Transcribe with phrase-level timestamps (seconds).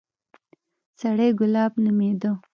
[0.99, 2.31] سړى ګلاب نومېده.